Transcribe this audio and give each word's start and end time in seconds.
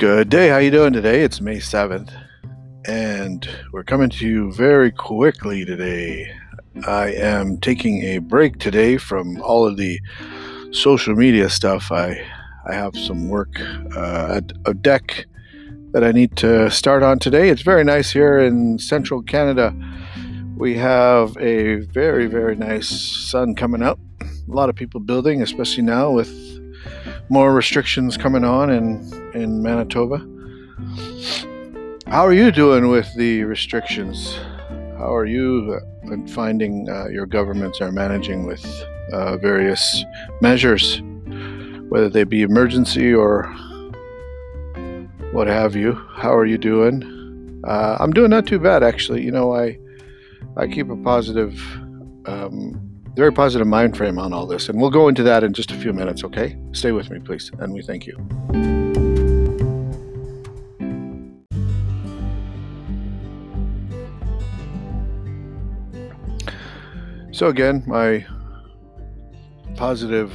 Good 0.00 0.30
day. 0.30 0.48
How 0.48 0.56
you 0.56 0.70
doing 0.70 0.94
today? 0.94 1.20
It's 1.20 1.42
May 1.42 1.58
7th 1.58 2.10
and 2.86 3.46
we're 3.70 3.84
coming 3.84 4.08
to 4.08 4.26
you 4.26 4.50
very 4.50 4.90
quickly 4.90 5.66
today. 5.66 6.32
I 6.86 7.08
am 7.08 7.58
taking 7.58 8.00
a 8.04 8.16
break 8.16 8.58
today 8.58 8.96
from 8.96 9.42
all 9.42 9.66
of 9.66 9.76
the 9.76 10.00
social 10.70 11.14
media 11.14 11.50
stuff. 11.50 11.92
I 11.92 12.18
I 12.66 12.72
have 12.72 12.96
some 12.96 13.28
work 13.28 13.60
uh, 13.94 14.36
at 14.36 14.52
a 14.64 14.72
deck 14.72 15.26
that 15.92 16.02
I 16.02 16.12
need 16.12 16.34
to 16.38 16.70
start 16.70 17.02
on 17.02 17.18
today. 17.18 17.50
It's 17.50 17.60
very 17.60 17.84
nice 17.84 18.10
here 18.10 18.38
in 18.38 18.78
central 18.78 19.20
Canada. 19.20 19.74
We 20.56 20.78
have 20.78 21.36
a 21.36 21.80
very 21.92 22.24
very 22.24 22.56
nice 22.56 22.88
sun 22.88 23.54
coming 23.54 23.82
up. 23.82 24.00
A 24.22 24.26
lot 24.46 24.70
of 24.70 24.76
people 24.76 25.00
building, 25.00 25.42
especially 25.42 25.82
now 25.82 26.10
with 26.10 26.30
more 27.30 27.54
restrictions 27.54 28.16
coming 28.16 28.44
on 28.44 28.70
in 28.70 29.08
in 29.34 29.62
Manitoba. 29.62 30.18
How 32.08 32.26
are 32.26 32.32
you 32.32 32.50
doing 32.50 32.88
with 32.88 33.08
the 33.14 33.44
restrictions? 33.44 34.34
How 34.98 35.14
are 35.14 35.26
you 35.26 35.80
uh, 36.10 36.16
finding 36.26 36.88
uh, 36.90 37.06
your 37.06 37.26
governments 37.26 37.80
are 37.80 37.92
managing 37.92 38.46
with 38.46 38.64
uh, 39.12 39.36
various 39.36 40.04
measures, 40.40 41.00
whether 41.88 42.10
they 42.10 42.24
be 42.24 42.42
emergency 42.42 43.14
or 43.14 43.44
what 45.32 45.46
have 45.46 45.76
you? 45.76 45.92
How 46.16 46.34
are 46.34 46.46
you 46.46 46.58
doing? 46.58 47.62
Uh, 47.64 47.96
I'm 48.00 48.12
doing 48.12 48.30
not 48.30 48.46
too 48.46 48.58
bad, 48.58 48.82
actually. 48.82 49.22
You 49.22 49.30
know, 49.30 49.54
I 49.54 49.78
I 50.56 50.66
keep 50.66 50.90
a 50.90 50.96
positive, 50.96 51.62
um, 52.26 52.89
very 53.20 53.32
positive 53.34 53.66
mind 53.66 53.94
frame 53.98 54.18
on 54.18 54.32
all 54.32 54.46
this, 54.46 54.70
and 54.70 54.80
we'll 54.80 54.88
go 54.88 55.06
into 55.06 55.22
that 55.22 55.44
in 55.44 55.52
just 55.52 55.70
a 55.70 55.74
few 55.74 55.92
minutes. 55.92 56.24
Okay, 56.24 56.56
stay 56.72 56.90
with 56.90 57.10
me, 57.10 57.18
please, 57.18 57.50
and 57.58 57.74
we 57.74 57.82
thank 57.82 58.06
you. 58.06 58.16
So, 67.30 67.48
again, 67.48 67.82
my 67.86 68.24
positive 69.76 70.32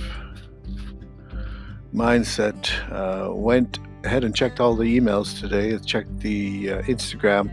mindset 1.91 2.69
uh, 2.91 3.33
went 3.33 3.79
ahead 4.03 4.23
and 4.23 4.35
checked 4.35 4.59
all 4.59 4.75
the 4.75 4.99
emails 4.99 5.39
today, 5.39 5.75
checked 5.79 6.19
the 6.19 6.69
uh, 6.69 6.81
Instagram. 6.83 7.49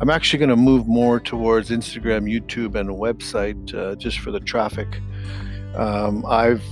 I'm 0.00 0.10
actually 0.10 0.38
going 0.40 0.50
to 0.50 0.56
move 0.56 0.86
more 0.86 1.20
towards 1.20 1.70
Instagram, 1.70 2.30
YouTube, 2.30 2.74
and 2.74 2.90
a 2.90 2.92
website 2.92 3.74
uh, 3.74 3.94
just 3.96 4.18
for 4.20 4.30
the 4.30 4.40
traffic. 4.40 4.88
Um, 5.74 6.24
I've 6.26 6.62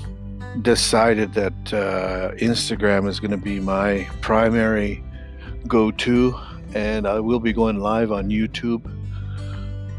decided 0.62 1.32
that 1.34 1.72
uh, 1.72 2.32
Instagram 2.36 3.08
is 3.08 3.20
going 3.20 3.30
to 3.30 3.36
be 3.36 3.60
my 3.60 4.08
primary 4.20 5.02
go 5.66 5.90
to, 5.90 6.38
and 6.74 7.06
I 7.06 7.20
will 7.20 7.40
be 7.40 7.52
going 7.52 7.80
live 7.80 8.12
on 8.12 8.28
YouTube 8.28 8.82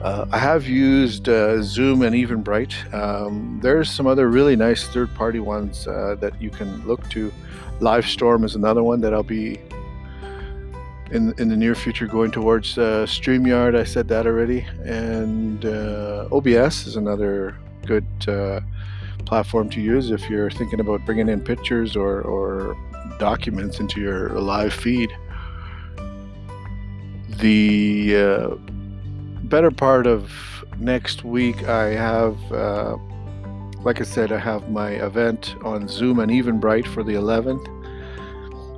uh, 0.01 0.25
I 0.31 0.39
have 0.39 0.67
used 0.67 1.29
uh, 1.29 1.61
Zoom 1.61 2.01
and 2.01 2.15
Eventbrite. 2.15 2.91
Um, 2.91 3.59
there's 3.61 3.89
some 3.89 4.07
other 4.07 4.29
really 4.29 4.55
nice 4.55 4.87
third-party 4.87 5.39
ones 5.39 5.87
uh, 5.87 6.15
that 6.19 6.41
you 6.41 6.49
can 6.49 6.85
look 6.87 7.07
to. 7.09 7.31
Livestorm 7.79 8.43
is 8.43 8.55
another 8.55 8.81
one 8.81 8.99
that 9.01 9.13
I'll 9.13 9.21
be 9.21 9.59
in 11.11 11.33
in 11.37 11.49
the 11.49 11.57
near 11.57 11.75
future 11.75 12.07
going 12.07 12.31
towards. 12.31 12.77
Uh, 12.77 13.05
Streamyard, 13.05 13.75
I 13.77 13.83
said 13.83 14.07
that 14.07 14.25
already, 14.25 14.61
and 14.83 15.65
uh, 15.65 16.27
OBS 16.31 16.87
is 16.87 16.95
another 16.95 17.57
good 17.85 18.07
uh, 18.27 18.61
platform 19.25 19.69
to 19.69 19.81
use 19.81 20.11
if 20.11 20.29
you're 20.29 20.49
thinking 20.49 20.79
about 20.79 21.05
bringing 21.05 21.29
in 21.29 21.41
pictures 21.41 21.95
or, 21.95 22.21
or 22.21 22.77
documents 23.19 23.79
into 23.79 24.01
your 24.01 24.29
live 24.29 24.73
feed. 24.73 25.11
The 27.39 28.57
better 29.43 29.71
part 29.71 30.07
of 30.07 30.31
next 30.79 31.23
week, 31.23 31.63
I 31.63 31.87
have, 31.89 32.37
uh, 32.51 32.95
like 33.81 33.99
I 33.99 34.03
said, 34.03 34.31
I 34.31 34.37
have 34.37 34.69
my 34.69 34.91
event 34.91 35.55
on 35.63 35.87
Zoom 35.87 36.19
and 36.19 36.31
Eventbrite 36.31 36.87
for 36.87 37.03
the 37.03 37.13
11th, 37.13 37.67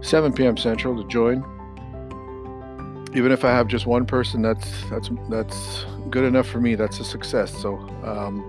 7 0.04 0.34
p.m. 0.34 0.58
Central 0.58 1.02
to 1.02 1.08
join. 1.08 1.44
Even 3.16 3.32
if 3.32 3.46
I 3.46 3.50
have 3.52 3.68
just 3.68 3.86
one 3.86 4.06
person, 4.06 4.42
that's 4.42 4.68
that's 4.90 5.10
that's 5.30 5.86
good 6.10 6.24
enough 6.24 6.48
for 6.48 6.60
me. 6.60 6.76
That's 6.76 7.00
a 7.00 7.04
success. 7.04 7.56
So 7.56 7.78
um, 8.04 8.44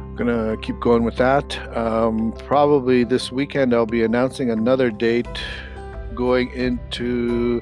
I'm 0.00 0.16
gonna 0.16 0.56
keep 0.62 0.78
going 0.80 1.02
with 1.02 1.16
that. 1.16 1.58
Um, 1.76 2.32
probably 2.46 3.04
this 3.04 3.32
weekend, 3.32 3.74
I'll 3.74 3.84
be 3.84 4.04
announcing 4.04 4.50
another 4.50 4.90
date 4.90 5.26
going 6.14 6.52
into 6.52 7.60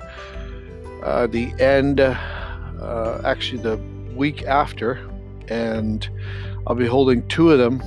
uh, 1.02 1.26
the 1.26 1.52
end. 1.58 2.00
Uh, 2.00 3.20
actually, 3.24 3.62
the 3.62 3.78
week 4.14 4.42
after, 4.42 5.00
and 5.48 6.08
I'll 6.66 6.76
be 6.76 6.86
holding 6.86 7.26
two 7.28 7.50
of 7.50 7.58
them 7.58 7.82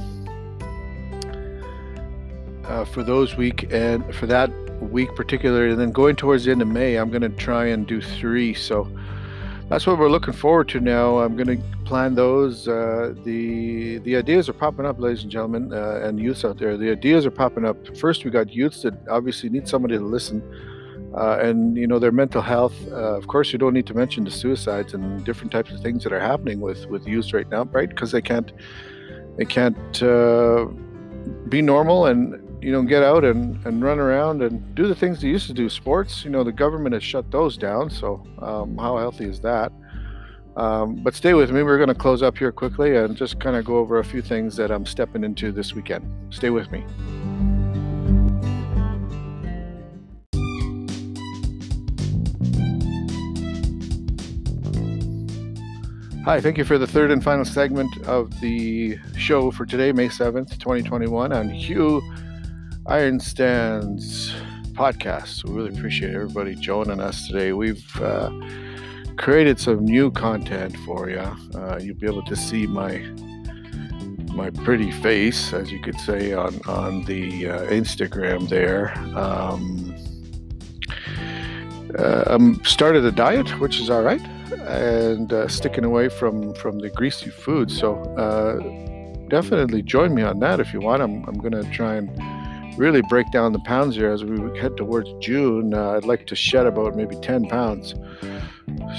uh, 2.66 2.86
for 2.86 3.04
those 3.04 3.38
week 3.38 3.72
and 3.72 4.14
for 4.16 4.28
that 4.28 4.52
week 4.82 5.16
particularly. 5.16 5.72
And 5.72 5.80
then 5.80 5.92
going 5.92 6.16
towards 6.16 6.46
the 6.46 6.52
end 6.52 6.62
of 6.62 6.68
May, 6.68 6.96
I'm 6.96 7.10
going 7.10 7.22
to 7.22 7.30
try 7.30 7.66
and 7.66 7.86
do 7.88 8.02
three. 8.02 8.54
So 8.54 8.90
that's 9.70 9.86
what 9.86 9.98
we're 9.98 10.10
looking 10.10 10.34
forward 10.34 10.70
to 10.70 10.80
now. 10.80 11.20
I'm 11.20 11.36
going 11.36 11.58
to 11.58 11.64
plan 11.84 12.16
those. 12.16 12.68
Uh, 12.68 13.14
the 13.24 13.98
the 14.00 14.16
ideas 14.16 14.48
are 14.50 14.54
popping 14.54 14.86
up, 14.86 15.00
ladies 15.00 15.24
and 15.24 15.32
gentlemen, 15.32 15.74
uh, 15.74 16.02
and 16.04 16.20
youths 16.20 16.46
out 16.46 16.58
there. 16.58 16.78
The 16.78 16.92
ideas 16.92 17.26
are 17.26 17.32
popping 17.32 17.66
up. 17.66 17.98
First, 17.98 18.24
we 18.24 18.32
got 18.32 18.54
youths 18.54 18.82
that 18.84 18.94
obviously 19.10 19.50
need 19.50 19.68
somebody 19.68 19.98
to 19.98 20.04
listen 20.04 20.42
uh, 21.16 21.40
and 21.42 21.76
you 21.76 21.88
know 21.88 22.00
their 22.00 22.12
mental 22.12 22.42
health. 22.42 22.76
Uh, 22.92 23.16
of 23.16 23.28
course, 23.28 23.52
you 23.52 23.60
don't 23.60 23.74
need 23.74 23.88
to 23.88 23.94
mention 23.94 24.24
the 24.24 24.32
suicides 24.32 24.94
and 24.94 25.24
different 25.26 25.52
types 25.52 25.72
of 25.72 25.82
things 25.82 26.04
that 26.04 26.14
are 26.14 26.20
happening 26.20 26.60
with 26.60 26.86
with 26.88 27.08
youth 27.08 27.34
right 27.34 27.50
now, 27.50 27.64
right? 27.66 27.90
Because 27.90 28.12
they 28.12 28.22
can't 28.22 28.52
they 29.38 29.46
can't 29.46 30.04
uh, 30.04 30.66
be 31.50 31.62
normal 31.62 32.06
and 32.06 32.47
you 32.62 32.72
know 32.72 32.82
get 32.82 33.04
out 33.04 33.24
and, 33.24 33.64
and 33.66 33.84
run 33.84 34.00
around 34.00 34.42
and 34.42 34.76
do 34.76 34.88
the 34.88 34.96
things 34.96 35.22
they 35.22 35.28
used 35.28 35.48
to 35.48 35.54
do. 35.54 35.70
Sports, 35.70 36.24
you 36.24 36.30
know, 36.30 36.44
the 36.44 36.52
government 36.52 36.94
has 36.94 37.04
shut 37.04 37.30
those 37.32 37.58
down. 37.58 37.90
So 37.90 38.26
um, 38.40 38.78
how 38.78 38.98
healthy 38.98 39.26
is 39.26 39.40
that? 39.42 39.72
Um, 40.56 40.96
but 41.04 41.14
stay 41.14 41.36
with 41.36 41.52
me. 41.52 41.62
We're 41.62 41.78
going 41.78 41.90
to 41.90 41.96
close 41.96 42.24
up 42.24 42.36
here 42.36 42.52
quickly 42.52 42.98
and 42.98 43.16
just 43.16 43.40
kind 43.40 43.56
of 43.56 43.64
go 43.64 43.78
over 43.78 44.00
a 44.00 44.04
few 44.04 44.24
things 44.24 44.56
that 44.56 44.72
I'm 44.72 44.88
stepping 44.88 45.24
into 45.24 45.52
this 45.52 45.76
weekend. 45.76 46.34
Stay 46.34 46.50
with 46.50 46.72
me. 46.72 46.84
Hi, 56.26 56.42
thank 56.42 56.58
you 56.58 56.66
for 56.66 56.78
the 56.78 56.88
third 56.88 57.12
and 57.12 57.24
final 57.24 57.46
segment 57.46 57.96
of 58.06 58.38
the 58.42 58.98
show 59.16 59.50
for 59.50 59.66
today, 59.66 59.94
May 59.94 60.10
7th, 60.10 60.58
2021, 60.60 61.32
on 61.32 61.50
Hugh 61.50 62.02
Ironstand's 62.88 64.34
podcast. 64.72 65.44
We 65.44 65.52
really 65.52 65.78
appreciate 65.78 66.16
everybody 66.16 66.56
joining 66.56 67.02
us 67.02 67.28
today. 67.28 67.52
We've 67.52 68.02
uh, 68.02 68.32
created 69.18 69.60
some 69.60 69.84
new 69.84 70.10
content 70.10 70.78
for 70.86 71.10
you. 71.10 71.20
Uh, 71.20 71.80
you'll 71.82 71.98
be 71.98 72.08
able 72.08 72.24
to 72.24 72.36
see 72.36 72.66
my 72.66 73.00
my 74.34 74.52
pretty 74.52 74.92
face, 74.92 75.52
as 75.52 75.70
you 75.70 75.82
could 75.82 76.00
say, 76.00 76.32
on 76.32 76.62
on 76.66 77.04
the 77.04 77.50
uh, 77.50 77.62
Instagram 77.66 78.48
there. 78.48 78.98
Um, 79.18 79.94
uh, 82.00 82.24
I'm 82.28 82.64
started 82.64 83.04
a 83.04 83.12
diet, 83.12 83.50
which 83.60 83.82
is 83.82 83.90
all 83.90 84.02
right 84.02 84.22
and 84.68 85.34
uh, 85.34 85.48
sticking 85.50 85.84
away 85.84 86.08
from 86.08 86.54
from 86.54 86.80
the 86.80 86.90
greasy 86.90 87.32
food. 87.32 87.70
So 87.70 88.02
uh, 88.16 88.60
definitely 89.28 89.82
join 89.82 90.16
me 90.16 90.22
on 90.22 90.40
that 90.40 90.62
if 90.62 90.72
you 90.74 90.80
want. 90.80 91.02
I'm 91.02 91.26
I'm 91.26 91.38
gonna 91.38 91.70
try 91.74 91.96
and 91.96 92.37
really 92.78 93.02
break 93.10 93.30
down 93.32 93.54
the 93.54 93.60
pounds 93.60 93.96
here 93.96 94.12
as 94.12 94.24
we 94.24 94.38
head 94.60 94.78
towards 94.78 95.10
June. 95.20 95.74
Uh, 95.74 95.92
I'd 95.92 96.06
like 96.06 96.28
to 96.28 96.36
shed 96.36 96.66
about 96.66 96.96
maybe 96.96 97.16
10 97.22 97.48
pounds. 97.48 97.96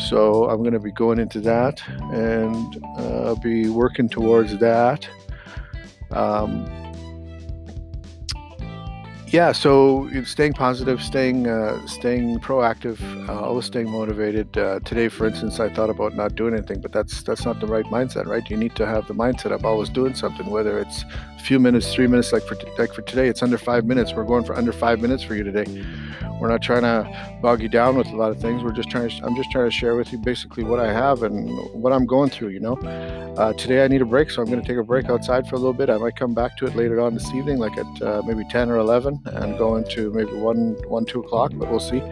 So 0.09 0.49
I'm 0.49 0.59
going 0.59 0.73
to 0.73 0.81
be 0.81 0.93
going 0.93 1.19
into 1.19 1.41
that 1.41 1.81
and 2.13 2.85
uh, 2.99 3.35
be 3.37 3.69
working 3.69 4.09
towards 4.09 4.59
that. 4.59 5.09
Um, 6.11 6.67
yeah 9.31 9.53
so 9.53 10.09
staying 10.25 10.55
positive 10.55 11.03
staying 11.03 11.47
uh, 11.47 11.87
staying 11.87 12.39
proactive 12.41 12.99
uh, 13.29 13.41
always 13.41 13.67
staying 13.67 13.91
motivated. 13.91 14.57
Uh, 14.57 14.81
today 14.81 15.09
for 15.09 15.27
instance 15.27 15.61
i 15.61 15.69
thought 15.69 15.91
about 15.91 16.15
not 16.15 16.35
doing 16.35 16.55
anything 16.55 16.81
but 16.81 16.93
that's 16.93 17.23
that's 17.23 17.45
not 17.45 17.61
the 17.61 17.67
right 17.67 17.85
mindset 17.87 18.27
right? 18.27 18.49
You 18.49 18.57
need 18.57 18.75
to 18.77 18.87
have 18.87 19.07
the 19.07 19.15
mindset 19.15 19.53
of 19.53 19.65
always 19.65 19.91
doing 19.91 20.15
something 20.15 20.47
whether 20.47 20.79
it's 20.79 21.05
a 21.37 21.41
few 21.41 21.59
minutes 21.61 21.93
three 21.93 22.07
minutes 22.07 22.33
like 22.33 22.43
for 22.45 22.57
like 22.79 22.95
for 22.95 23.03
today 23.03 23.29
it's 23.29 23.43
under 23.43 23.59
five 23.59 23.85
minutes. 23.85 24.15
We're 24.15 24.25
going 24.25 24.45
for 24.45 24.57
under 24.57 24.73
five 24.73 25.01
minutes 25.01 25.23
for 25.23 25.35
you 25.35 25.45
today. 25.45 25.67
We're 26.41 26.49
not 26.49 26.63
trying 26.63 26.83
to 26.83 27.39
bog 27.43 27.61
you 27.63 27.69
down 27.69 27.97
with 27.97 28.07
a 28.09 28.17
lot 28.17 28.31
of 28.31 28.41
things. 28.41 28.63
We're 28.63 28.73
just 28.73 28.89
trying 28.89 29.09
to 29.11 29.27
i'm 29.27 29.37
just 29.37 29.51
trying 29.51 29.67
to 29.67 29.77
share 29.77 29.97
with 29.97 30.11
you 30.13 30.19
basically 30.19 30.65
what 30.65 30.81
i 30.81 30.93
have 30.93 31.23
and 31.23 31.51
what 31.75 31.93
i'm 31.93 32.07
going 32.07 32.31
through 32.31 32.49
you 32.49 32.61
know? 32.61 32.77
Uh, 33.37 33.53
today 33.53 33.85
i 33.85 33.89
need 33.89 34.03
a 34.03 34.07
break 34.07 34.31
so 34.31 34.41
i'm 34.41 34.49
going 34.49 34.61
to 34.61 34.67
take 34.67 34.79
a 34.79 34.83
break 34.83 35.11
outside 35.11 35.47
for 35.47 35.57
a 35.57 35.59
little 35.59 35.75
bit. 35.75 35.91
I 35.91 35.99
might 35.99 36.17
come 36.17 36.35
back 36.35 36.57
to 36.59 36.67
it 36.67 36.75
later 36.75 37.01
on 37.01 37.15
this 37.15 37.29
evening 37.35 37.59
like 37.59 37.77
at 37.77 38.03
uh, 38.03 38.23
maybe 38.25 38.45
10 38.49 38.71
or 38.71 38.79
11 38.79 39.18
and 39.26 39.59
going 39.59 39.85
to 39.91 40.11
maybe 40.12 40.32
one, 40.32 40.76
one, 40.88 41.05
two 41.05 41.20
o'clock, 41.20 41.53
but 41.55 41.70
we'll 41.70 41.81
see. 41.81 42.03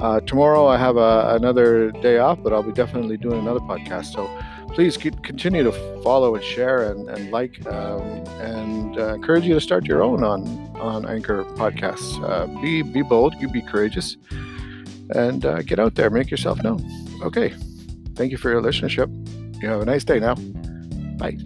Uh, 0.00 0.20
tomorrow 0.20 0.66
I 0.66 0.76
have 0.76 0.96
a, 0.96 1.34
another 1.34 1.90
day 1.90 2.18
off, 2.18 2.42
but 2.42 2.52
I'll 2.52 2.62
be 2.62 2.72
definitely 2.72 3.16
doing 3.16 3.38
another 3.40 3.60
podcast. 3.60 4.12
So 4.12 4.28
please 4.74 4.96
keep, 4.98 5.22
continue 5.22 5.62
to 5.62 5.72
follow 6.02 6.34
and 6.34 6.44
share 6.44 6.90
and, 6.90 7.08
and 7.08 7.30
like 7.30 7.66
um, 7.66 8.02
and 8.40 8.98
uh, 8.98 9.14
encourage 9.14 9.44
you 9.44 9.54
to 9.54 9.60
start 9.60 9.86
your 9.86 10.02
own 10.02 10.22
on 10.22 10.42
on 10.76 11.06
Anchor 11.06 11.44
podcasts. 11.56 12.22
Uh, 12.22 12.46
be 12.60 12.82
be 12.82 13.02
bold, 13.02 13.34
you 13.40 13.48
be 13.48 13.62
courageous, 13.62 14.18
and 15.10 15.46
uh, 15.46 15.62
get 15.62 15.78
out 15.78 15.94
there, 15.94 16.10
make 16.10 16.30
yourself 16.30 16.62
known. 16.62 16.84
Okay, 17.22 17.54
thank 18.14 18.32
you 18.32 18.36
for 18.36 18.50
your 18.50 18.60
listenership. 18.60 19.08
You 19.62 19.68
have 19.68 19.80
a 19.80 19.86
nice 19.86 20.04
day 20.04 20.20
now. 20.20 20.34
Bye. 21.16 21.38